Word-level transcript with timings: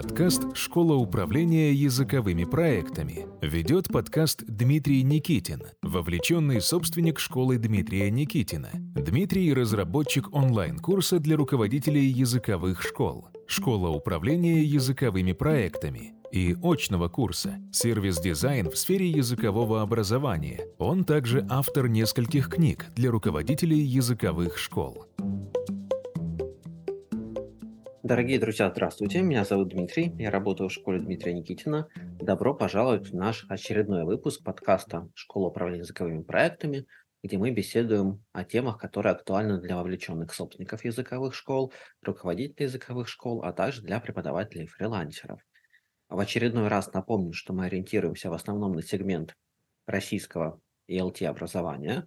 Подкаст 0.00 0.42
«Школа 0.54 0.94
управления 0.94 1.72
языковыми 1.72 2.44
проектами». 2.44 3.26
Ведет 3.42 3.88
подкаст 3.88 4.44
Дмитрий 4.46 5.02
Никитин, 5.02 5.64
вовлеченный 5.82 6.60
собственник 6.60 7.18
школы 7.18 7.58
Дмитрия 7.58 8.08
Никитина. 8.08 8.68
Дмитрий– 8.94 9.52
разработчик 9.54 10.32
онлайн-курса 10.32 11.18
для 11.18 11.36
руководителей 11.36 12.06
языковых 12.06 12.80
школ. 12.80 13.26
Школа 13.48 13.88
управления 13.88 14.62
языковыми 14.62 15.32
проектами 15.32 16.12
и 16.30 16.54
очного 16.62 17.08
курса 17.08 17.56
«Сервис-дизайн 17.72 18.70
в 18.70 18.78
сфере 18.78 19.10
языкового 19.10 19.82
образования». 19.82 20.60
Он 20.78 21.02
также 21.02 21.44
автор 21.50 21.88
нескольких 21.88 22.50
книг 22.50 22.86
для 22.94 23.10
руководителей 23.10 23.80
языковых 23.80 24.58
школ. 24.58 25.06
Дорогие 28.08 28.38
друзья, 28.38 28.70
здравствуйте. 28.70 29.20
Меня 29.20 29.44
зовут 29.44 29.68
Дмитрий. 29.68 30.14
Я 30.18 30.30
работаю 30.30 30.70
в 30.70 30.72
школе 30.72 30.98
Дмитрия 30.98 31.34
Никитина. 31.34 31.90
Добро 31.94 32.54
пожаловать 32.54 33.10
в 33.10 33.14
наш 33.14 33.44
очередной 33.50 34.04
выпуск 34.04 34.42
подкаста 34.42 35.10
«Школа 35.12 35.48
управления 35.48 35.80
языковыми 35.80 36.22
проектами», 36.22 36.86
где 37.22 37.36
мы 37.36 37.50
беседуем 37.50 38.24
о 38.32 38.44
темах, 38.44 38.78
которые 38.78 39.12
актуальны 39.12 39.60
для 39.60 39.76
вовлеченных 39.76 40.32
собственников 40.32 40.86
языковых 40.86 41.34
школ, 41.34 41.70
руководителей 42.00 42.64
языковых 42.64 43.08
школ, 43.08 43.42
а 43.42 43.52
также 43.52 43.82
для 43.82 44.00
преподавателей 44.00 44.64
и 44.64 44.68
фрилансеров. 44.68 45.42
В 46.08 46.18
очередной 46.18 46.68
раз 46.68 46.90
напомню, 46.94 47.34
что 47.34 47.52
мы 47.52 47.66
ориентируемся 47.66 48.30
в 48.30 48.32
основном 48.32 48.72
на 48.72 48.80
сегмент 48.80 49.36
российского 49.86 50.62
ELT 50.88 51.26
образования 51.26 52.06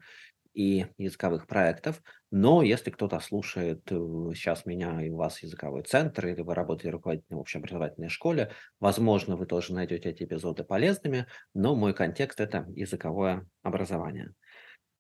и 0.54 0.88
языковых 0.98 1.48
проектов. 1.48 2.02
Но 2.30 2.62
если 2.62 2.92
кто-то 2.92 3.20
слушает 3.20 3.82
э, 3.92 3.96
сейчас 4.36 4.66
меня 4.66 5.02
и 5.02 5.10
у 5.10 5.18
вас 5.18 5.42
языковой 5.44 5.84
центр, 5.84 6.28
или 6.28 6.42
вы 6.42 6.56
работаете 6.56 6.92
руководителем 6.92 7.38
в 7.38 7.42
общеобразовательной 7.42 8.10
школе, 8.10 8.52
возможно, 8.80 9.36
вы 9.36 9.46
тоже 9.46 9.74
найдете 9.74 10.10
эти 10.10 10.24
эпизоды 10.24 10.64
полезными, 10.64 11.28
но 11.54 11.76
мой 11.76 11.94
контекст– 11.94 12.40
это 12.42 12.66
языковое 12.76 13.48
образование. 13.64 14.34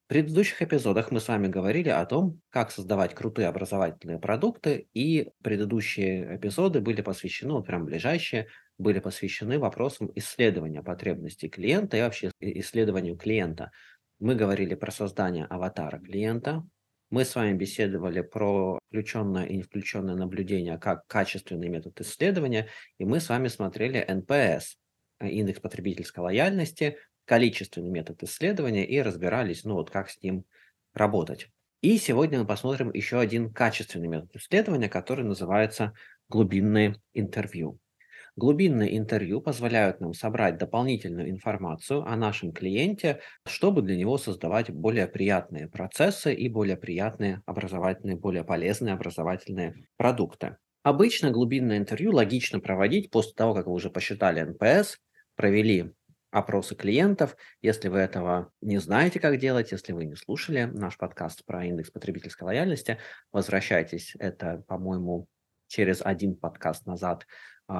В 0.05 0.13
предыдущих 0.13 0.61
эпизодах 0.61 1.09
мы 1.11 1.21
с 1.21 1.27
вами 1.29 1.47
говорили 1.47 1.87
о 1.87 2.05
том, 2.05 2.41
как 2.49 2.71
создавать 2.71 3.15
крутые 3.15 3.47
образовательные 3.47 4.19
продукты, 4.19 4.89
и 4.93 5.31
предыдущие 5.41 6.35
эпизоды 6.35 6.81
были 6.81 7.01
посвящены, 7.01 7.53
вот 7.53 7.65
прям 7.65 7.85
ближайшие, 7.85 8.47
были 8.77 8.99
посвящены 8.99 9.57
вопросам 9.57 10.11
исследования 10.15 10.83
потребностей 10.83 11.47
клиента 11.47 11.95
и 11.95 12.01
вообще 12.01 12.31
исследованию 12.39 13.15
клиента– 13.15 13.71
мы 14.21 14.35
говорили 14.35 14.75
про 14.75 14.91
создание 14.91 15.45
аватара 15.45 15.97
клиента. 15.99 16.63
Мы 17.09 17.25
с 17.25 17.35
вами 17.35 17.53
беседовали 17.57 18.21
про 18.21 18.77
включенное 18.87 19.45
и 19.45 19.57
не 19.57 19.63
включенное 19.63 20.15
наблюдение 20.15 20.77
как 20.77 21.07
качественный 21.07 21.69
метод 21.69 21.99
исследования. 21.99 22.69
И 22.99 23.03
мы 23.03 23.19
с 23.19 23.29
вами 23.29 23.47
смотрели 23.47 24.05
NPS, 24.07 24.77
э, 25.19 25.27
индекс 25.27 25.59
потребительской 25.59 26.23
лояльности, 26.23 26.97
количественный 27.25 27.89
метод 27.89 28.21
исследования 28.23 28.85
и 28.85 29.01
разбирались, 29.01 29.63
ну 29.63 29.73
вот 29.73 29.89
как 29.89 30.11
с 30.11 30.21
ним 30.21 30.45
работать. 30.93 31.49
И 31.81 31.97
сегодня 31.97 32.39
мы 32.39 32.45
посмотрим 32.45 32.91
еще 32.93 33.19
один 33.19 33.51
качественный 33.51 34.07
метод 34.07 34.35
исследования, 34.35 34.87
который 34.87 35.25
называется 35.25 35.93
глубинное 36.29 36.95
интервью. 37.13 37.79
Глубинные 38.37 38.97
интервью 38.97 39.41
позволяют 39.41 39.99
нам 39.99 40.13
собрать 40.13 40.57
дополнительную 40.57 41.29
информацию 41.29 42.03
о 42.03 42.15
нашем 42.15 42.53
клиенте, 42.53 43.19
чтобы 43.45 43.81
для 43.81 43.97
него 43.97 44.17
создавать 44.17 44.71
более 44.71 45.07
приятные 45.07 45.67
процессы 45.67 46.33
и 46.33 46.47
более 46.47 46.77
приятные 46.77 47.41
образовательные, 47.45 48.15
более 48.15 48.45
полезные 48.45 48.93
образовательные 48.93 49.75
продукты. 49.97 50.57
Обычно 50.83 51.29
глубинное 51.29 51.77
интервью 51.77 52.13
логично 52.13 52.59
проводить 52.59 53.11
после 53.11 53.33
того, 53.33 53.53
как 53.53 53.67
вы 53.67 53.73
уже 53.73 53.89
посчитали 53.89 54.41
NPS, 54.41 54.97
провели 55.35 55.91
опросы 56.31 56.75
клиентов. 56.75 57.35
Если 57.61 57.89
вы 57.89 57.99
этого 57.99 58.51
не 58.61 58.77
знаете, 58.77 59.19
как 59.19 59.37
делать, 59.37 59.71
если 59.73 59.91
вы 59.91 60.05
не 60.05 60.15
слушали 60.15 60.63
наш 60.63 60.97
подкаст 60.97 61.45
про 61.45 61.65
индекс 61.65 61.91
потребительской 61.91 62.45
лояльности, 62.45 62.97
возвращайтесь. 63.33 64.15
Это, 64.17 64.63
по-моему, 64.67 65.27
через 65.67 66.01
один 66.01 66.35
подкаст 66.35 66.85
назад 66.85 67.27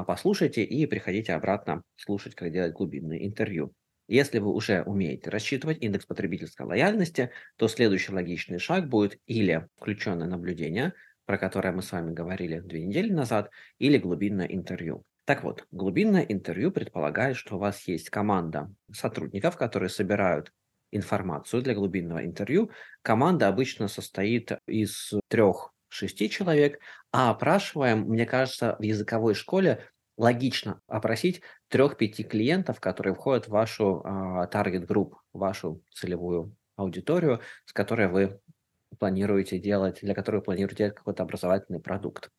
послушайте 0.07 0.63
и 0.63 0.85
приходите 0.85 1.33
обратно 1.33 1.83
слушать, 1.95 2.35
как 2.35 2.51
делать 2.51 2.73
глубинные 2.73 3.27
интервью. 3.27 3.73
Если 4.07 4.39
вы 4.39 4.51
уже 4.53 4.83
умеете 4.83 5.29
рассчитывать 5.29 5.81
индекс 5.81 6.05
потребительской 6.05 6.65
лояльности, 6.65 7.31
то 7.57 7.67
следующий 7.67 8.11
логичный 8.11 8.59
шаг 8.59 8.89
будет 8.89 9.17
или 9.25 9.67
включенное 9.77 10.27
наблюдение, 10.27 10.93
про 11.25 11.37
которое 11.37 11.71
мы 11.71 11.81
с 11.81 11.91
вами 11.91 12.13
говорили 12.13 12.59
две 12.59 12.85
недели 12.85 13.11
назад, 13.11 13.51
или 13.77 13.97
глубинное 13.97 14.47
интервью. 14.47 15.03
Так 15.25 15.43
вот, 15.43 15.65
глубинное 15.71 16.23
интервью 16.23 16.71
предполагает, 16.71 17.37
что 17.37 17.55
у 17.55 17.59
вас 17.59 17.87
есть 17.87 18.09
команда 18.09 18.73
сотрудников, 18.91 19.55
которые 19.55 19.89
собирают 19.89 20.51
информацию 20.91 21.61
для 21.61 21.73
глубинного 21.73 22.25
интервью. 22.25 22.71
Команда 23.01 23.47
обычно 23.47 23.87
состоит 23.87 24.51
из 24.67 25.13
трех 25.29 25.70
шести 25.93 26.29
человек, 26.29 26.79
а 27.11 27.31
опрашиваем, 27.31 28.01
мне 28.07 28.25
кажется, 28.25 28.75
в 28.79 28.81
языковой 28.81 29.33
школе 29.35 29.85
логично 30.17 30.81
опросить 30.87 31.41
трех-пяти 31.67 32.23
клиентов, 32.23 32.79
которые 32.79 33.13
входят 33.13 33.45
в 33.45 33.51
вашу 33.51 34.03
таргет 34.51 34.85
групп, 34.85 35.17
вашу 35.33 35.81
целевую 35.91 36.55
аудиторию, 36.75 37.41
с 37.65 37.73
которой 37.73 38.07
вы 38.07 38.39
планируете 38.99 39.57
делать, 39.57 39.99
для 40.01 40.13
которой 40.13 40.37
вы 40.37 40.41
планируете 40.43 40.77
делать 40.83 40.95
какой-то 40.95 41.23
образовательный 41.23 41.79
продукт. 41.79 42.29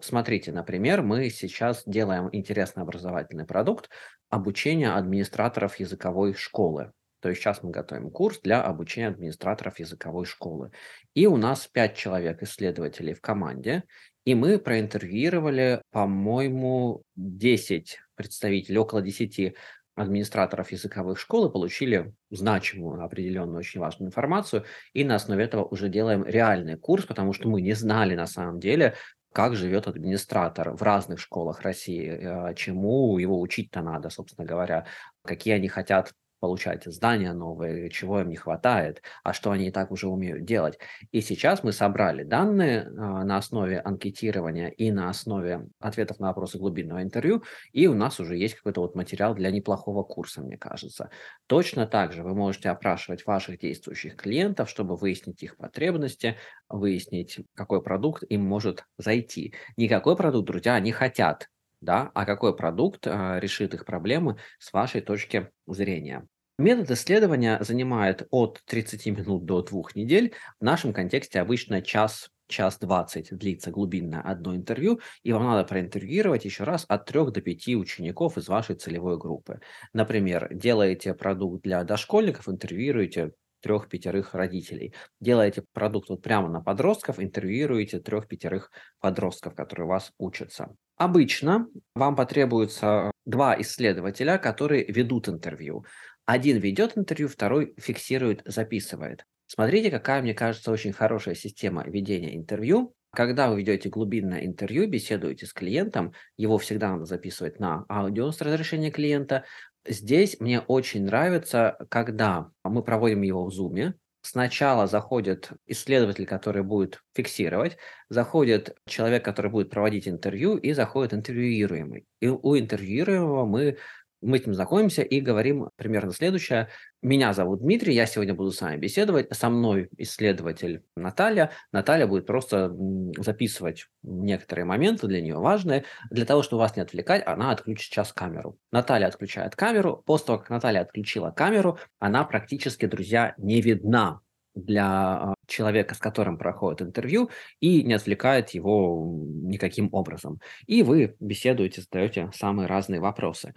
Смотрите, 0.00 0.52
например, 0.52 1.02
мы 1.02 1.28
сейчас 1.30 1.82
делаем 1.84 2.28
интересный 2.32 2.82
образовательный 2.84 3.44
продукт 3.44 3.90
обучения 4.30 4.94
администраторов 4.94 5.78
языковой 5.80 6.34
школы. 6.34 6.92
То 7.26 7.30
есть 7.30 7.42
сейчас 7.42 7.64
мы 7.64 7.72
готовим 7.72 8.08
курс 8.12 8.38
для 8.40 8.62
обучения 8.62 9.08
администраторов 9.08 9.80
языковой 9.80 10.26
школы. 10.26 10.70
И 11.12 11.26
у 11.26 11.36
нас 11.36 11.66
5 11.66 11.96
человек 11.96 12.40
исследователей 12.44 13.14
в 13.14 13.20
команде, 13.20 13.82
и 14.24 14.36
мы 14.36 14.60
проинтервьюировали, 14.60 15.82
по-моему, 15.90 17.02
10 17.16 17.98
представителей, 18.14 18.78
около 18.78 19.02
10 19.02 19.56
администраторов 19.96 20.70
языковых 20.70 21.18
школ 21.18 21.48
и 21.48 21.52
получили 21.52 22.14
значимую, 22.30 23.02
определенную, 23.02 23.58
очень 23.58 23.80
важную 23.80 24.10
информацию. 24.10 24.64
И 24.92 25.02
на 25.02 25.16
основе 25.16 25.42
этого 25.42 25.64
уже 25.64 25.88
делаем 25.88 26.24
реальный 26.24 26.76
курс, 26.76 27.06
потому 27.06 27.32
что 27.32 27.48
мы 27.48 27.60
не 27.60 27.72
знали 27.72 28.14
на 28.14 28.28
самом 28.28 28.60
деле, 28.60 28.94
как 29.32 29.56
живет 29.56 29.88
администратор 29.88 30.76
в 30.76 30.82
разных 30.82 31.18
школах 31.18 31.62
России, 31.62 32.06
э, 32.06 32.54
чему 32.54 33.18
его 33.18 33.40
учить-то 33.40 33.82
надо, 33.82 34.10
собственно 34.10 34.46
говоря, 34.46 34.86
какие 35.24 35.54
они 35.54 35.66
хотят 35.66 36.12
получать 36.46 36.84
здания 36.84 37.32
новые, 37.32 37.90
чего 37.90 38.20
им 38.20 38.28
не 38.28 38.36
хватает, 38.36 39.02
а 39.24 39.32
что 39.32 39.50
они 39.50 39.66
и 39.66 39.70
так 39.72 39.90
уже 39.90 40.06
умеют 40.06 40.44
делать. 40.44 40.78
И 41.10 41.20
сейчас 41.20 41.64
мы 41.64 41.72
собрали 41.72 42.22
данные 42.22 42.82
а, 42.82 43.24
на 43.24 43.38
основе 43.38 43.80
анкетирования 43.80 44.68
и 44.68 44.92
на 44.92 45.10
основе 45.10 45.66
ответов 45.80 46.20
на 46.20 46.28
вопросы 46.28 46.58
глубинного 46.58 47.02
интервью, 47.02 47.42
и 47.72 47.88
у 47.88 47.94
нас 47.94 48.20
уже 48.20 48.36
есть 48.36 48.54
какой-то 48.54 48.80
вот 48.80 48.94
материал 48.94 49.34
для 49.34 49.50
неплохого 49.50 50.04
курса, 50.04 50.40
мне 50.40 50.56
кажется. 50.56 51.10
Точно 51.48 51.84
так 51.88 52.12
же 52.12 52.22
вы 52.22 52.32
можете 52.32 52.68
опрашивать 52.68 53.26
ваших 53.26 53.58
действующих 53.58 54.14
клиентов, 54.14 54.70
чтобы 54.70 54.94
выяснить 54.94 55.42
их 55.42 55.56
потребности, 55.56 56.36
выяснить, 56.68 57.40
какой 57.54 57.82
продукт 57.82 58.22
им 58.28 58.44
может 58.44 58.84
зайти. 58.98 59.52
Никакой 59.76 60.16
продукт, 60.16 60.46
друзья, 60.46 60.76
они 60.76 60.92
хотят 60.92 61.48
да, 61.80 62.10
а 62.14 62.24
какой 62.24 62.56
продукт 62.56 63.06
а, 63.06 63.38
решит 63.38 63.74
их 63.74 63.84
проблемы 63.84 64.38
с 64.58 64.72
вашей 64.72 65.00
точки 65.00 65.50
зрения. 65.66 66.26
Метод 66.58 66.90
исследования 66.92 67.58
занимает 67.60 68.26
от 68.30 68.62
30 68.64 69.04
минут 69.06 69.44
до 69.44 69.60
2 69.60 69.82
недель. 69.94 70.32
В 70.58 70.64
нашем 70.64 70.94
контексте 70.94 71.40
обычно 71.40 71.82
час 71.82 72.30
час 72.48 72.78
20 72.78 73.36
длится 73.36 73.70
глубинное 73.70 74.22
одно 74.22 74.56
интервью, 74.56 75.00
и 75.22 75.32
вам 75.32 75.44
надо 75.44 75.68
проинтервьюировать 75.68 76.46
еще 76.46 76.64
раз 76.64 76.86
от 76.88 77.04
3 77.04 77.30
до 77.30 77.42
5 77.42 77.76
учеников 77.76 78.38
из 78.38 78.48
вашей 78.48 78.76
целевой 78.76 79.18
группы. 79.18 79.60
Например, 79.92 80.48
делаете 80.50 81.12
продукт 81.12 81.62
для 81.62 81.84
дошкольников, 81.84 82.48
интервьюируете 82.48 83.32
трех-пятерых 83.60 84.34
родителей. 84.34 84.94
Делаете 85.20 85.64
продукт 85.72 86.08
вот 86.08 86.22
прямо 86.22 86.48
на 86.48 86.60
подростков, 86.60 87.18
интервьюируете 87.18 87.98
трех-пятерых 87.98 88.70
подростков, 89.00 89.54
которые 89.54 89.86
у 89.86 89.90
вас 89.90 90.12
учатся. 90.18 90.74
Обычно 90.96 91.66
вам 91.94 92.16
потребуется 92.16 93.10
два 93.26 93.60
исследователя, 93.60 94.38
которые 94.38 94.84
ведут 94.84 95.28
интервью. 95.28 95.84
Один 96.26 96.58
ведет 96.58 96.98
интервью, 96.98 97.28
второй 97.28 97.74
фиксирует, 97.78 98.42
записывает. 98.44 99.24
Смотрите, 99.46 99.90
какая, 99.92 100.22
мне 100.22 100.34
кажется, 100.34 100.72
очень 100.72 100.92
хорошая 100.92 101.36
система 101.36 101.84
ведения 101.86 102.36
интервью. 102.36 102.94
Когда 103.14 103.48
вы 103.48 103.58
ведете 103.60 103.88
глубинное 103.88 104.44
интервью, 104.44 104.88
беседуете 104.88 105.46
с 105.46 105.52
клиентом, 105.52 106.12
его 106.36 106.58
всегда 106.58 106.90
надо 106.90 107.04
записывать 107.04 107.60
на 107.60 107.86
аудио 107.88 108.32
с 108.32 108.40
разрешения 108.40 108.90
клиента. 108.90 109.44
Здесь 109.86 110.40
мне 110.40 110.60
очень 110.60 111.04
нравится, 111.04 111.78
когда 111.88 112.50
мы 112.64 112.82
проводим 112.82 113.22
его 113.22 113.48
в 113.48 113.54
Zoom, 113.56 113.94
сначала 114.22 114.88
заходит 114.88 115.50
исследователь, 115.66 116.26
который 116.26 116.64
будет 116.64 117.00
фиксировать, 117.14 117.78
заходит 118.08 118.76
человек, 118.86 119.24
который 119.24 119.50
будет 119.50 119.70
проводить 119.70 120.08
интервью, 120.08 120.56
и 120.56 120.72
заходит 120.72 121.14
интервьюируемый. 121.14 122.06
И 122.20 122.26
у 122.26 122.58
интервьюируемого 122.58 123.46
мы 123.46 123.78
мы 124.26 124.38
этим 124.38 124.54
знакомимся 124.54 125.02
и 125.02 125.20
говорим 125.20 125.70
примерно 125.76 126.12
следующее. 126.12 126.68
Меня 127.00 127.32
зовут 127.32 127.60
Дмитрий, 127.60 127.94
я 127.94 128.06
сегодня 128.06 128.34
буду 128.34 128.50
с 128.50 128.60
вами 128.60 128.76
беседовать. 128.76 129.28
Со 129.34 129.48
мной 129.48 129.88
исследователь 129.96 130.82
Наталья. 130.96 131.52
Наталья 131.72 132.06
будет 132.06 132.26
просто 132.26 132.74
записывать 133.18 133.86
некоторые 134.02 134.64
моменты 134.64 135.06
для 135.06 135.20
нее 135.20 135.36
важные. 135.36 135.84
Для 136.10 136.24
того, 136.24 136.42
чтобы 136.42 136.60
вас 136.60 136.76
не 136.76 136.82
отвлекать, 136.82 137.22
она 137.26 137.52
отключит 137.52 137.92
сейчас 137.92 138.12
камеру. 138.12 138.58
Наталья 138.72 139.06
отключает 139.06 139.54
камеру. 139.54 140.02
После 140.04 140.26
того, 140.26 140.38
как 140.40 140.50
Наталья 140.50 140.80
отключила 140.80 141.30
камеру, 141.30 141.78
она 142.00 142.24
практически, 142.24 142.86
друзья, 142.86 143.34
не 143.38 143.60
видна 143.60 144.20
для 144.56 144.86
а, 144.86 145.34
человека, 145.46 145.94
с 145.94 145.98
которым 145.98 146.38
проходит 146.38 146.82
интервью, 146.82 147.30
и 147.60 147.82
не 147.82 147.94
отвлекает 147.94 148.50
его 148.50 149.04
никаким 149.42 149.90
образом. 149.92 150.40
И 150.66 150.82
вы 150.82 151.14
беседуете, 151.20 151.82
задаете 151.82 152.30
самые 152.34 152.66
разные 152.66 153.00
вопросы. 153.00 153.54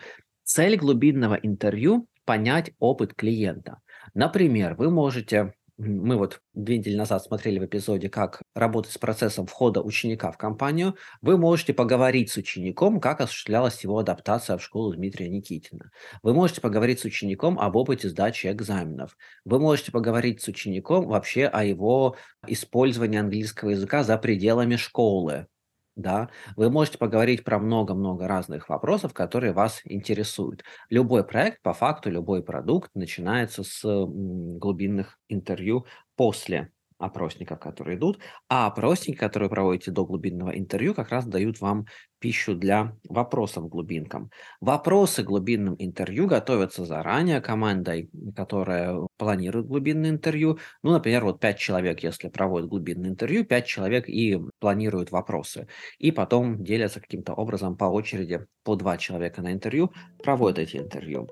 Цель 0.51 0.77
глубинного 0.77 1.35
интервью– 1.35 2.07
понять 2.25 2.71
опыт 2.79 3.13
клиента. 3.13 3.81
Например, 4.15 4.73
вы 4.73 4.89
можете 4.89 5.53
мы 5.77 6.17
вот 6.17 6.41
две 6.55 6.79
недели 6.79 6.95
назад 6.95 7.23
смотрели 7.23 7.59
в 7.59 7.65
эпизоде, 7.65 8.09
как 8.09 8.41
работать 8.55 8.91
с 8.91 8.97
процессом 8.97 9.45
входа 9.45 9.83
ученика 9.83 10.31
в 10.31 10.39
компанию. 10.39 10.95
Вы 11.21 11.37
можете 11.37 11.75
поговорить 11.75 12.31
с 12.31 12.37
учеником, 12.37 12.99
как 12.99 13.21
осуществлялась 13.21 13.81
его 13.83 13.99
адаптация 13.99 14.57
в 14.57 14.63
школу 14.63 14.91
Дмитрия 14.95 15.29
Никитина. 15.29 15.91
Вы 16.23 16.33
можете 16.33 16.61
поговорить 16.61 16.99
с 16.99 17.05
учеником 17.05 17.59
об 17.59 17.75
опыте 17.75 18.09
сдачи 18.09 18.47
экзаменов. 18.47 19.15
Вы 19.45 19.59
можете 19.59 19.91
поговорить 19.91 20.41
с 20.41 20.47
учеником 20.47 21.07
вообще 21.07 21.45
о 21.45 21.63
его 21.63 22.17
использовании 22.47 23.19
английского 23.19 23.69
языка 23.69 24.03
за 24.03 24.17
пределами 24.17 24.77
школы 24.77 25.45
да, 26.01 26.29
вы 26.55 26.69
можете 26.69 26.97
поговорить 26.97 27.43
про 27.43 27.59
много-много 27.59 28.27
разных 28.27 28.69
вопросов, 28.69 29.13
которые 29.13 29.53
вас 29.53 29.81
интересуют. 29.85 30.63
Любой 30.89 31.23
проект, 31.25 31.61
по 31.61 31.73
факту, 31.73 32.09
любой 32.09 32.43
продукт 32.43 32.91
начинается 32.95 33.63
с 33.63 33.81
глубинных 33.83 35.19
интервью 35.27 35.85
после 36.15 36.71
опросников, 36.99 37.59
которые 37.59 37.97
идут, 37.97 38.19
а 38.49 38.67
опросники, 38.67 39.17
которые 39.17 39.49
проводите 39.49 39.91
до 39.91 40.05
глубинного 40.05 40.51
интервью, 40.51 40.93
как 40.93 41.09
раз 41.09 41.25
дают 41.25 41.59
вам 41.59 41.85
пищу 42.19 42.53
для 42.53 42.95
вопросов 43.07 43.69
глубинкам. 43.69 44.29
Вопросы 44.59 45.23
глубинным 45.23 45.75
интервью 45.79 46.27
готовятся 46.27 46.85
заранее 46.85 47.41
командой, 47.41 48.09
которая 48.35 49.07
планирует 49.17 49.67
глубинное 49.67 50.09
интервью. 50.09 50.59
Ну, 50.83 50.91
например, 50.91 51.23
вот 51.23 51.39
пять 51.39 51.57
человек, 51.57 52.03
если 52.03 52.27
проводят 52.27 52.69
глубинное 52.69 53.09
интервью, 53.09 53.45
пять 53.45 53.65
человек 53.65 54.07
и 54.09 54.37
планируют 54.59 55.11
вопросы. 55.11 55.67
И 55.97 56.11
потом 56.11 56.63
делятся 56.63 56.99
каким-то 56.99 57.33
образом 57.33 57.77
по 57.77 57.85
очереди 57.85 58.45
по 58.63 58.75
два 58.75 58.97
человека 58.97 59.41
на 59.41 59.53
интервью, 59.53 59.91
проводят 60.21 60.59
эти 60.59 60.77
интервью. 60.77 61.27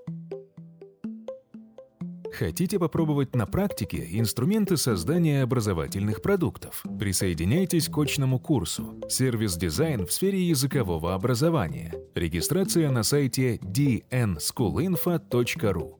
Хотите 2.37 2.77
попробовать 2.77 3.35
на 3.35 3.47
практике 3.47 4.05
инструменты 4.11 4.77
создания 4.77 5.41
образовательных 5.41 6.21
продуктов? 6.21 6.83
Присоединяйтесь 6.99 7.89
к 7.89 7.97
очному 7.97 8.39
курсу 8.39 9.01
«Сервис-дизайн 9.09 10.05
в 10.05 10.11
сфере 10.11 10.43
языкового 10.43 11.15
образования». 11.15 11.95
Регистрация 12.13 12.91
на 12.91 13.01
сайте 13.01 13.55
dnschoolinfo.ru 13.55 15.95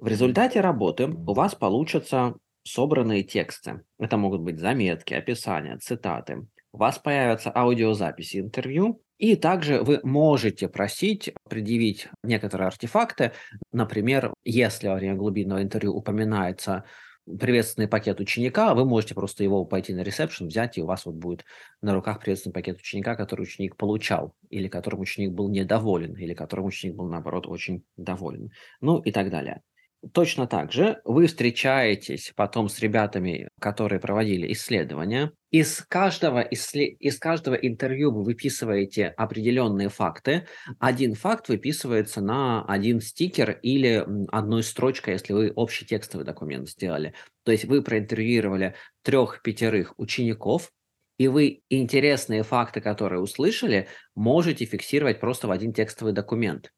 В 0.00 0.06
результате 0.06 0.60
работы 0.60 1.08
у 1.08 1.34
вас 1.34 1.56
получатся 1.56 2.36
собранные 2.62 3.24
тексты. 3.24 3.82
Это 3.98 4.16
могут 4.16 4.42
быть 4.42 4.60
заметки, 4.60 5.14
описания, 5.14 5.78
цитаты. 5.78 6.46
У 6.76 6.78
вас 6.78 6.98
появятся 6.98 7.50
аудиозаписи 7.54 8.38
интервью, 8.38 9.00
и 9.16 9.34
также 9.34 9.80
вы 9.82 9.98
можете 10.02 10.68
просить 10.68 11.32
предъявить 11.48 12.08
некоторые 12.22 12.66
артефакты. 12.66 13.32
Например, 13.72 14.34
если 14.44 14.88
во 14.88 14.96
время 14.96 15.14
глубинного 15.14 15.62
интервью 15.62 15.94
упоминается 15.94 16.84
приветственный 17.24 17.88
пакет 17.88 18.20
ученика, 18.20 18.74
вы 18.74 18.84
можете 18.84 19.14
просто 19.14 19.42
его 19.42 19.64
пойти 19.64 19.94
на 19.94 20.02
ресепшн, 20.02 20.48
взять, 20.48 20.76
и 20.76 20.82
у 20.82 20.86
вас 20.86 21.06
вот 21.06 21.14
будет 21.14 21.46
на 21.80 21.94
руках 21.94 22.20
приветственный 22.20 22.52
пакет 22.52 22.76
ученика, 22.78 23.14
который 23.16 23.44
ученик 23.44 23.78
получал, 23.78 24.34
или 24.50 24.68
которым 24.68 25.00
ученик 25.00 25.32
был 25.32 25.48
недоволен, 25.48 26.14
или 26.14 26.34
которым 26.34 26.66
ученик 26.66 26.94
был, 26.94 27.08
наоборот, 27.08 27.46
очень 27.46 27.84
доволен, 27.96 28.50
ну 28.82 28.98
и 28.98 29.12
так 29.12 29.30
далее. 29.30 29.62
Точно 30.12 30.46
так 30.46 30.72
же 30.72 31.00
вы 31.04 31.26
встречаетесь 31.26 32.32
потом 32.36 32.68
с 32.68 32.78
ребятами, 32.80 33.48
которые 33.60 33.98
проводили 33.98 34.52
исследования. 34.52 35.32
Из 35.50 35.84
каждого, 35.88 36.40
из 36.42 37.18
каждого 37.18 37.54
интервью 37.54 38.12
вы 38.12 38.22
выписываете 38.22 39.06
определенные 39.08 39.88
факты. 39.88 40.46
Один 40.78 41.14
факт 41.14 41.48
выписывается 41.48 42.20
на 42.20 42.64
один 42.66 43.00
стикер 43.00 43.58
или 43.62 44.06
одной 44.30 44.62
строчкой, 44.62 45.14
если 45.14 45.32
вы 45.32 45.52
общий 45.56 45.86
текстовый 45.86 46.26
документ 46.26 46.68
сделали. 46.68 47.14
То 47.44 47.52
есть 47.52 47.64
вы 47.64 47.82
проинтервьюировали 47.82 48.74
трех-пятерых 49.02 49.94
учеников, 49.96 50.72
и 51.18 51.28
вы 51.28 51.62
интересные 51.70 52.42
факты, 52.42 52.82
которые 52.82 53.20
услышали, 53.20 53.88
можете 54.14 54.66
фиксировать 54.66 55.20
просто 55.20 55.48
в 55.48 55.50
один 55.50 55.72
текстовый 55.72 56.12
документ 56.12 56.70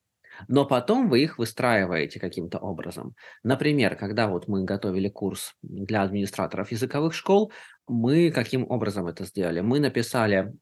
но 0.46 0.64
потом 0.64 1.08
вы 1.08 1.22
их 1.22 1.38
выстраиваете 1.38 2.20
каким-то 2.20 2.58
образом. 2.58 3.14
Например, 3.42 3.96
когда 3.96 4.28
вот 4.28 4.46
мы 4.46 4.64
готовили 4.64 5.08
курс 5.08 5.54
для 5.62 6.02
администраторов 6.02 6.70
языковых 6.70 7.14
школ, 7.14 7.52
мы 7.86 8.30
каким 8.30 8.70
образом 8.70 9.06
это 9.06 9.24
сделали? 9.24 9.60
Мы 9.60 9.80
написали 9.80 10.52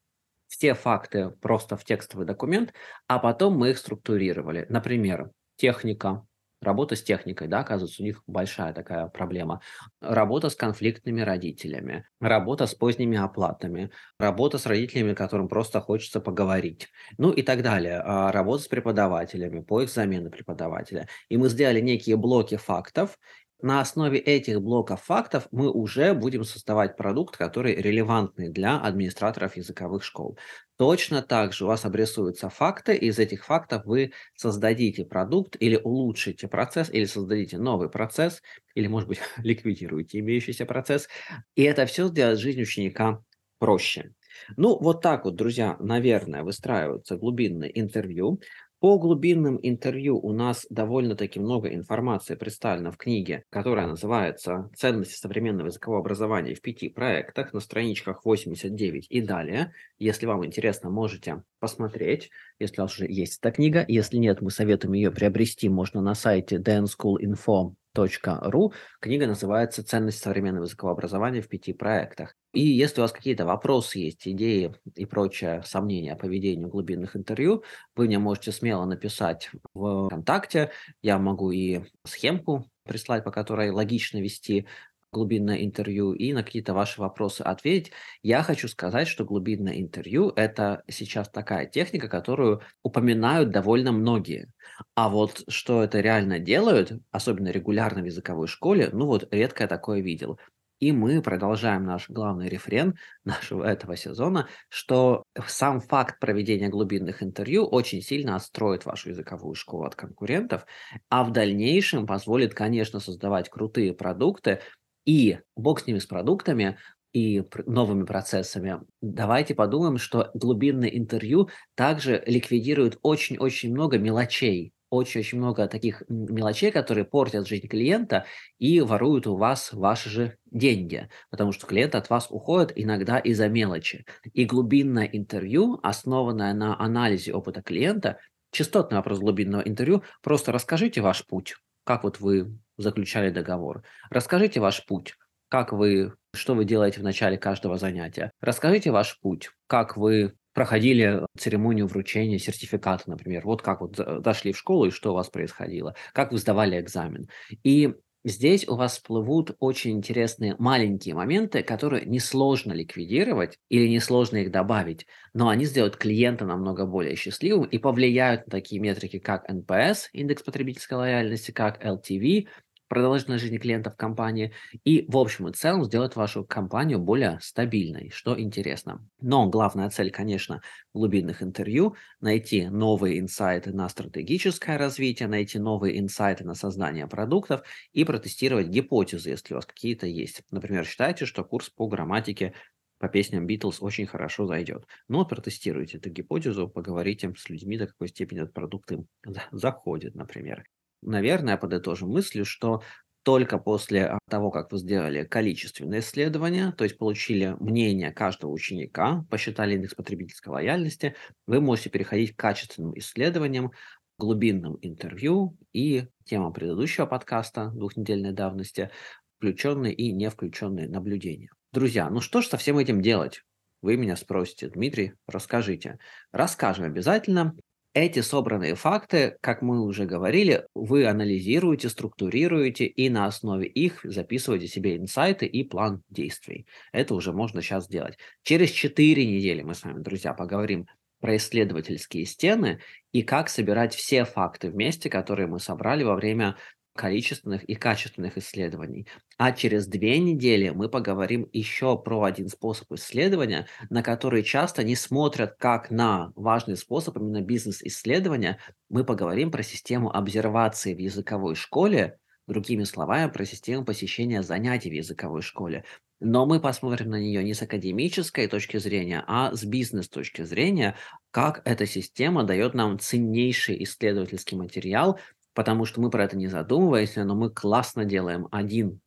все 0.48 0.74
факты 0.74 1.30
просто 1.40 1.76
в 1.76 1.84
текстовый 1.84 2.26
документ, 2.26 2.72
а 3.08 3.18
потом 3.18 3.58
мы 3.58 3.70
их 3.70 3.78
структурировали. 3.78 4.66
Например, 4.68 5.30
техника, 5.56 6.24
Работа 6.62 6.96
с 6.96 7.02
техникой, 7.02 7.48
да, 7.48 7.60
оказывается, 7.60 8.02
у 8.02 8.06
них 8.06 8.22
большая 8.26 8.72
такая 8.72 9.08
проблема. 9.08 9.60
Работа 10.00 10.48
с 10.48 10.56
конфликтными 10.56 11.20
родителями, 11.20 12.06
работа 12.18 12.66
с 12.66 12.74
поздними 12.74 13.18
оплатами, 13.18 13.90
работа 14.18 14.56
с 14.56 14.64
родителями, 14.64 15.12
которым 15.12 15.48
просто 15.48 15.80
хочется 15.80 16.18
поговорить, 16.18 16.88
ну 17.18 17.30
и 17.30 17.42
так 17.42 17.62
далее. 17.62 18.00
А, 18.02 18.32
работа 18.32 18.64
с 18.64 18.68
преподавателями, 18.68 19.60
поиск 19.60 19.92
замены 19.94 20.30
преподавателя. 20.30 21.08
И 21.28 21.36
мы 21.36 21.50
сделали 21.50 21.80
некие 21.80 22.16
блоки 22.16 22.56
фактов, 22.56 23.18
на 23.62 23.80
основе 23.80 24.18
этих 24.18 24.60
блоков 24.60 25.02
фактов 25.04 25.48
мы 25.50 25.70
уже 25.70 26.12
будем 26.14 26.44
создавать 26.44 26.96
продукт, 26.96 27.36
который 27.36 27.74
релевантный 27.74 28.50
для 28.50 28.78
администраторов 28.78 29.56
языковых 29.56 30.04
школ. 30.04 30.38
Точно 30.76 31.22
так 31.22 31.54
же 31.54 31.64
у 31.64 31.68
вас 31.68 31.84
обрисуются 31.86 32.50
факты, 32.50 32.94
и 32.96 33.06
из 33.06 33.18
этих 33.18 33.44
фактов 33.46 33.82
вы 33.86 34.12
создадите 34.34 35.04
продукт 35.06 35.56
или 35.58 35.76
улучшите 35.82 36.48
процесс, 36.48 36.90
или 36.90 37.06
создадите 37.06 37.56
новый 37.58 37.88
процесс, 37.88 38.42
или, 38.74 38.86
может 38.86 39.08
быть, 39.08 39.20
ликвидируете 39.38 40.18
имеющийся 40.20 40.66
процесс. 40.66 41.08
И 41.54 41.62
это 41.62 41.86
все 41.86 42.08
сделает 42.08 42.38
жизнь 42.38 42.60
ученика 42.60 43.22
проще. 43.58 44.12
Ну, 44.56 44.78
вот 44.78 45.00
так 45.02 45.24
вот, 45.24 45.34
друзья, 45.36 45.76
наверное, 45.80 46.42
выстраиваются 46.42 47.16
глубинные 47.16 47.78
интервью. 47.80 48.40
По 48.78 48.98
глубинным 48.98 49.58
интервью 49.62 50.18
у 50.18 50.32
нас 50.32 50.66
довольно-таки 50.68 51.40
много 51.40 51.72
информации 51.72 52.34
представлено 52.34 52.92
в 52.92 52.98
книге, 52.98 53.44
которая 53.48 53.86
называется 53.86 54.70
«Ценности 54.76 55.14
современного 55.14 55.68
языкового 55.68 56.00
образования 56.00 56.54
в 56.54 56.60
пяти 56.60 56.90
проектах» 56.90 57.54
на 57.54 57.60
страничках 57.60 58.26
89 58.26 59.06
и 59.08 59.20
далее. 59.22 59.72
Если 59.98 60.26
вам 60.26 60.44
интересно, 60.44 60.90
можете 60.90 61.42
посмотреть, 61.58 62.28
если 62.58 62.82
у 62.82 62.84
вас 62.84 62.94
уже 62.94 63.06
есть 63.06 63.38
эта 63.40 63.50
книга. 63.50 63.82
Если 63.88 64.18
нет, 64.18 64.42
мы 64.42 64.50
советуем 64.50 64.92
ее 64.92 65.10
приобрести. 65.10 65.70
Можно 65.70 66.02
на 66.02 66.14
сайте 66.14 66.56
danschoolinfo 66.56 67.72
ру. 67.96 68.72
Книга 69.00 69.26
называется 69.26 69.84
«Ценность 69.84 70.22
современного 70.22 70.64
языкового 70.64 70.96
образования 70.96 71.40
в 71.40 71.48
пяти 71.48 71.72
проектах». 71.72 72.34
И 72.52 72.60
если 72.60 73.00
у 73.00 73.04
вас 73.04 73.12
какие-то 73.12 73.44
вопросы 73.44 73.98
есть, 73.98 74.26
идеи 74.28 74.74
и 74.94 75.04
прочее, 75.06 75.62
сомнения 75.64 76.12
о 76.12 76.16
поведении 76.16 76.66
глубинных 76.66 77.16
интервью, 77.16 77.64
вы 77.94 78.06
мне 78.06 78.18
можете 78.18 78.52
смело 78.52 78.84
написать 78.84 79.50
в 79.74 80.06
ВКонтакте. 80.06 80.70
Я 81.02 81.18
могу 81.18 81.50
и 81.50 81.82
схемку 82.04 82.70
прислать, 82.84 83.24
по 83.24 83.30
которой 83.30 83.70
логично 83.70 84.18
вести 84.18 84.66
глубинное 85.16 85.64
интервью 85.64 86.12
и 86.12 86.34
на 86.34 86.42
какие-то 86.42 86.74
ваши 86.74 87.00
вопросы 87.00 87.40
ответить. 87.40 87.92
Я 88.22 88.42
хочу 88.42 88.68
сказать, 88.68 89.08
что 89.08 89.24
глубинное 89.24 89.80
интервью– 89.80 90.30
это 90.36 90.82
сейчас 90.88 91.30
такая 91.30 91.64
техника, 91.66 92.08
которую 92.08 92.60
упоминают 92.82 93.50
довольно 93.50 93.92
многие. 93.92 94.52
А 94.94 95.08
вот 95.08 95.42
что 95.48 95.82
это 95.82 96.00
реально 96.00 96.38
делают, 96.38 96.92
особенно 97.10 97.48
регулярно 97.48 98.02
в 98.02 98.04
языковой 98.04 98.46
школе, 98.46 98.90
ну 98.92 99.06
вот 99.06 99.26
редко 99.32 99.64
я 99.64 99.68
такое 99.68 100.00
видел. 100.00 100.38
И 100.78 100.92
мы 100.92 101.22
продолжаем 101.22 101.84
наш 101.84 102.10
главный 102.10 102.48
рефрен 102.48 102.96
нашего 103.24 103.64
этого 103.64 103.96
сезона, 103.96 104.48
что 104.68 105.24
сам 105.46 105.80
факт 105.80 106.20
проведения 106.20 106.68
глубинных 106.68 107.22
интервью 107.22 107.64
очень 107.64 108.02
сильно 108.02 108.36
отстроит 108.36 108.84
вашу 108.84 109.10
языковую 109.10 109.54
школу 109.54 109.84
от 109.84 109.94
конкурентов, 109.94 110.66
а 111.08 111.24
в 111.24 111.32
дальнейшем 111.32 112.06
позволит, 112.06 112.52
конечно, 112.52 113.00
создавать 113.00 113.48
крутые 113.48 113.94
продукты, 113.94 114.60
и 115.06 115.38
бог 115.56 115.80
с 115.80 115.86
ними 115.86 115.98
с 115.98 116.06
продуктами, 116.06 116.78
и 117.12 117.42
новыми 117.64 118.04
процессами, 118.04 118.80
давайте 119.00 119.54
подумаем, 119.54 119.96
что 119.96 120.30
глубинное 120.34 120.90
интервью 120.90 121.48
также 121.74 122.22
ликвидирует 122.26 122.98
очень-очень 123.00 123.72
много 123.72 123.96
мелочей, 123.96 124.74
очень-очень 124.90 125.38
много 125.38 125.66
таких 125.66 126.02
мелочей, 126.08 126.70
которые 126.70 127.06
портят 127.06 127.48
жизнь 127.48 127.68
клиента 127.68 128.26
и 128.58 128.80
воруют 128.82 129.26
у 129.26 129.36
вас 129.36 129.72
ваши 129.72 130.10
же 130.10 130.36
деньги, 130.50 131.08
потому 131.30 131.52
что 131.52 131.66
клиент 131.66 131.94
от 131.94 132.10
вас 132.10 132.26
уходит 132.30 132.72
иногда 132.76 133.18
из-за 133.18 133.48
мелочи. 133.48 134.04
И 134.34 134.44
глубинное 134.44 135.06
интервью, 135.06 135.80
основанное 135.82 136.52
на 136.52 136.78
анализе 136.78 137.32
опыта 137.32 137.62
клиента, 137.62 138.18
частотный 138.52 138.98
вопрос 138.98 139.18
глубинного 139.20 139.62
интервью, 139.62 140.02
просто 140.22 140.52
расскажите 140.52 141.00
ваш 141.00 141.26
путь, 141.26 141.56
как 141.84 142.04
вот 142.04 142.20
вы 142.20 142.58
заключали 142.76 143.30
договор, 143.30 143.82
расскажите 144.10 144.60
ваш 144.60 144.84
путь, 144.86 145.14
как 145.48 145.72
вы, 145.72 146.14
что 146.34 146.54
вы 146.54 146.64
делаете 146.64 147.00
в 147.00 147.04
начале 147.04 147.38
каждого 147.38 147.78
занятия, 147.78 148.32
расскажите 148.40 148.90
ваш 148.90 149.18
путь, 149.20 149.50
как 149.66 149.96
вы 149.96 150.34
проходили 150.56 151.20
церемонию 151.38 151.86
вручения 151.86 152.38
сертификата, 152.38 153.04
например. 153.10 153.44
Вот 153.44 153.60
как 153.60 153.82
вот 153.82 154.22
дошли 154.22 154.52
в 154.52 154.58
школу 154.58 154.86
и 154.86 154.90
что 154.90 155.12
у 155.12 155.14
вас 155.14 155.28
происходило, 155.28 155.94
как 156.14 156.32
вы 156.32 156.38
сдавали 156.38 156.80
экзамен. 156.80 157.28
И 157.62 157.92
здесь 158.24 158.66
у 158.66 158.74
вас 158.74 158.94
всплывут 158.94 159.54
очень 159.60 159.92
интересные 159.92 160.56
маленькие 160.58 161.14
моменты, 161.14 161.62
которые 161.62 162.06
несложно 162.06 162.72
ликвидировать 162.72 163.58
или 163.68 163.86
несложно 163.86 164.38
их 164.38 164.50
добавить, 164.50 165.06
но 165.34 165.50
они 165.50 165.66
сделают 165.66 165.98
клиента 165.98 166.46
намного 166.46 166.86
более 166.86 167.16
счастливым 167.16 167.66
и 167.66 167.76
повлияют 167.76 168.46
на 168.46 168.50
такие 168.52 168.80
метрики, 168.80 169.18
как 169.18 169.48
NPS, 169.50 170.06
индекс 170.14 170.42
потребительской 170.42 170.96
лояльности, 170.96 171.50
как 171.50 171.84
LTV, 171.84 172.46
продолжительность 172.88 173.42
жизни 173.42 173.58
клиентов 173.58 173.96
компании 173.96 174.52
и 174.84 175.04
в 175.08 175.16
общем 175.16 175.48
и 175.48 175.52
целом 175.52 175.84
сделать 175.84 176.16
вашу 176.16 176.44
компанию 176.44 176.98
более 176.98 177.38
стабильной, 177.40 178.10
что 178.10 178.38
интересно. 178.40 179.06
Но 179.20 179.48
главная 179.48 179.90
цель, 179.90 180.10
конечно, 180.10 180.60
глубинных 180.94 181.42
интервью– 181.42 181.96
найти 182.20 182.68
новые 182.68 183.18
инсайты 183.18 183.72
на 183.72 183.88
стратегическое 183.88 184.78
развитие, 184.78 185.28
найти 185.28 185.58
новые 185.58 185.98
инсайты 185.98 186.44
на 186.44 186.54
создание 186.54 187.06
продуктов 187.06 187.62
и 187.92 188.04
протестировать 188.04 188.68
гипотезы, 188.68 189.30
если 189.30 189.54
у 189.54 189.56
вас 189.56 189.66
какие-то 189.66 190.06
есть. 190.06 190.42
Например, 190.50 190.84
считаете, 190.84 191.26
что 191.26 191.44
курс 191.44 191.68
по 191.70 191.88
грамматике 191.88 192.54
по 192.98 193.08
песням 193.08 193.46
Битлз 193.46 193.82
очень 193.82 194.06
хорошо 194.06 194.46
зайдет. 194.46 194.86
Но 195.08 195.24
протестируйте 195.26 195.98
эту 195.98 196.10
гипотезу, 196.10 196.68
поговорите 196.68 197.32
с 197.36 197.48
людьми, 197.50 197.76
до 197.76 197.86
какой 197.86 198.08
степени 198.08 198.40
этот 198.40 198.54
продукт 198.54 198.90
им 198.92 199.06
заходит, 199.50 200.14
например 200.14 200.64
наверное, 201.02 201.56
подытожим 201.56 202.10
мыслью, 202.10 202.44
что 202.44 202.82
только 203.22 203.58
после 203.58 204.06
а, 204.06 204.18
того, 204.30 204.52
как 204.52 204.70
вы 204.70 204.78
сделали 204.78 205.24
количественное 205.24 205.98
исследование, 205.98 206.72
то 206.72 206.84
есть 206.84 206.96
получили 206.96 207.56
мнение 207.58 208.12
каждого 208.12 208.52
ученика, 208.52 209.26
посчитали 209.30 209.74
индекс 209.74 209.94
потребительской 209.94 210.52
лояльности, 210.52 211.16
вы 211.46 211.60
можете 211.60 211.90
переходить 211.90 212.36
к 212.36 212.38
качественным 212.38 212.96
исследованиям, 212.96 213.72
глубинным 214.18 214.78
интервью 214.80 215.58
и 215.72 216.06
тема 216.24 216.50
предыдущего 216.52 217.06
подкаста 217.06 217.70
двухнедельной 217.74 218.32
давности 218.32 218.90
включенные 219.38 219.92
и 219.92 220.12
не 220.12 220.30
включенные 220.30 220.88
наблюдения. 220.88 221.50
Друзья, 221.72 222.08
ну 222.08 222.20
что 222.20 222.40
ж 222.40 222.46
со 222.46 222.56
всем 222.56 222.78
этим 222.78 223.02
делать? 223.02 223.42
Вы 223.82 223.96
меня 223.96 224.16
спросите, 224.16 224.68
Дмитрий, 224.68 225.14
расскажите. 225.26 225.98
Расскажем 226.32 226.86
обязательно. 226.86 227.54
Эти 227.96 228.20
собранные 228.20 228.74
факты, 228.74 229.38
как 229.40 229.62
мы 229.62 229.80
уже 229.80 230.04
говорили, 230.04 230.66
вы 230.74 231.06
анализируете, 231.06 231.88
структурируете 231.88 232.84
и 232.84 233.08
на 233.08 233.24
основе 233.24 233.66
их 233.66 234.00
записываете 234.04 234.68
себе 234.68 234.98
инсайты 234.98 235.46
и 235.46 235.64
план 235.64 236.02
действий. 236.10 236.66
Это 236.92 237.14
уже 237.14 237.32
можно 237.32 237.62
сейчас 237.62 237.86
сделать. 237.86 238.18
Через 238.42 238.70
4 238.72 239.24
недели 239.24 239.62
мы 239.62 239.74
с 239.74 239.82
вами, 239.82 240.02
друзья, 240.02 240.34
поговорим 240.34 240.84
про 241.20 241.38
исследовательские 241.38 242.26
стены 242.26 242.80
и 243.12 243.22
как 243.22 243.48
собирать 243.48 243.94
все 243.94 244.26
факты 244.26 244.70
вместе, 244.70 245.08
которые 245.08 245.46
мы 245.46 245.58
собрали 245.58 246.04
во 246.04 246.16
время 246.16 246.58
количественных 246.96 247.62
и 247.64 247.76
качественных 247.76 248.36
исследований. 248.38 249.06
А 249.38 249.52
через 249.52 249.86
две 249.86 250.18
недели 250.18 250.70
мы 250.70 250.88
поговорим 250.88 251.48
еще 251.52 251.96
про 251.96 252.24
один 252.24 252.48
способ 252.48 252.90
исследования, 252.92 253.68
на 253.90 254.02
который 254.02 254.42
часто 254.42 254.82
не 254.82 254.96
смотрят 254.96 255.54
как 255.58 255.90
на 255.90 256.32
важный 256.34 256.76
способ 256.76 257.16
именно 257.16 257.42
бизнес-исследования. 257.42 258.58
Мы 258.88 259.04
поговорим 259.04 259.52
про 259.52 259.62
систему 259.62 260.10
обсервации 260.10 260.94
в 260.94 260.98
языковой 260.98 261.54
школе, 261.54 262.18
другими 262.46 262.84
словами, 262.84 263.30
про 263.30 263.44
систему 263.44 263.84
посещения 263.84 264.42
занятий 264.42 264.90
в 264.90 264.94
языковой 264.94 265.42
школе. 265.42 265.84
Но 266.18 266.46
мы 266.46 266.60
посмотрим 266.60 267.10
на 267.10 267.20
нее 267.20 267.44
не 267.44 267.52
с 267.52 267.60
академической 267.60 268.46
точки 268.46 268.78
зрения, 268.78 269.22
а 269.26 269.54
с 269.54 269.64
бизнес 269.64 270.08
точки 270.08 270.42
зрения, 270.42 270.96
как 271.30 271.60
эта 271.66 271.84
система 271.86 272.44
дает 272.44 272.72
нам 272.72 272.98
ценнейший 272.98 273.82
исследовательский 273.84 274.56
материал, 274.56 275.18
потому 275.56 275.86
что 275.86 276.02
мы 276.02 276.10
про 276.10 276.22
это 276.22 276.36
не 276.36 276.48
задумываемся, 276.48 277.24
но 277.24 277.34
мы 277.34 277.50
классно 277.50 278.04
делаем 278.04 278.46
один 278.52 279.00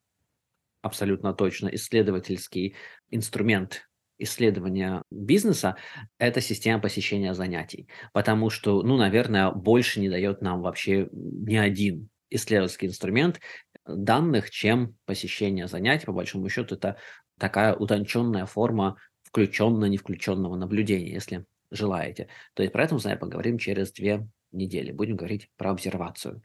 абсолютно 0.82 1.34
точно 1.34 1.68
исследовательский 1.68 2.76
инструмент 3.12 3.88
исследования 4.18 5.04
бизнеса– 5.12 5.78
это 6.18 6.42
система 6.42 6.82
посещения 6.82 7.36
занятий. 7.36 7.88
Потому 8.14 8.50
что, 8.50 8.82
ну, 8.82 8.98
наверное, 8.98 9.52
больше 9.52 10.00
не 10.00 10.10
дает 10.10 10.42
нам 10.42 10.62
вообще 10.62 11.08
ни 11.12 11.56
один 11.56 12.10
исследовательский 12.32 12.88
инструмент 12.88 13.40
данных, 13.86 14.50
чем 14.50 14.96
посещение 15.06 15.68
занятий. 15.68 16.08
По 16.08 16.14
большому 16.14 16.50
счету, 16.50 16.76
это 16.76 16.98
такая 17.40 17.76
утонченная 17.76 18.48
форма 18.48 18.98
включенно-не 19.22 19.98
включенного 19.98 20.56
наблюдения, 20.56 21.14
если 21.14 21.46
желаете. 21.70 22.28
То 22.56 22.64
есть 22.64 22.74
про 22.74 22.86
это 22.86 22.96
мы 22.96 23.00
с 23.00 23.06
вами 23.06 23.18
поговорим 23.18 23.60
через 23.60 23.92
две 23.92 24.28
недели. 24.52 24.92
Будем 24.92 25.16
говорить 25.16 25.50
про 25.58 25.72
обсервацию. 25.72 26.44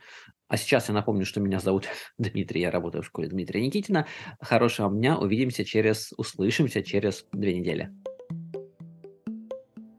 А 0.48 0.56
сейчас 0.56 0.88
я 0.88 0.94
напомню, 0.94 1.26
что 1.26 1.40
меня 1.40 1.58
зовут 1.58 1.88
Дмитрий, 2.18 2.60
я 2.60 2.70
работаю 2.70 3.02
в 3.02 3.06
школе 3.06 3.28
Дмитрия 3.28 3.60
Никитина. 3.60 4.06
Хорошего 4.40 4.90
дня, 4.90 5.18
увидимся 5.18 5.64
через, 5.64 6.12
услышимся 6.16 6.82
через 6.82 7.26
две 7.32 7.58
недели. 7.58 7.90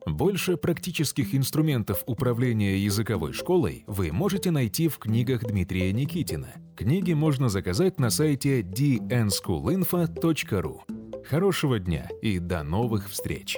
Больше 0.05 0.55
практических 0.55 1.35
инструментов 1.35 2.03
управления 2.05 2.77
языковой 2.77 3.33
школой 3.33 3.83
вы 3.85 4.13
можете 4.13 4.51
найти 4.51 4.87
в 4.87 4.97
книгах 4.97 5.43
Дмитрия 5.43 5.91
Никитина. 5.91 6.53
Книги 6.77 7.11
можно 7.13 7.49
заказать 7.49 7.99
на 7.99 8.09
сайте 8.09 8.61
dnschoolinfo.ru. 8.61 11.25
Хорошего 11.25 11.79
дня 11.79 12.07
и 12.21 12.39
до 12.39 12.63
новых 12.63 13.09
встреч! 13.09 13.57